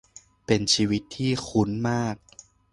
[0.45, 2.15] เป็นชีวิตที่คุ้นมาก